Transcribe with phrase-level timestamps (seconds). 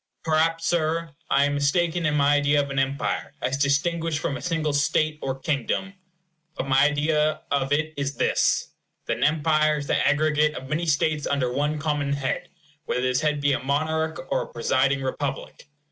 [0.23, 4.41] Perhaps, Sir, I am mistaken in my idea of an empire, as distinguished from a
[4.41, 5.93] single state or kingdom.
[6.55, 8.69] But my idea of it is this;
[9.05, 12.49] that an empire is the aggregate of many states under one common head,
[12.85, 15.67] whether this head be a monarch or a presiding republic.